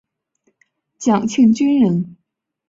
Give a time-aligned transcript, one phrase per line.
[0.97, 2.17] 蒋庆均人。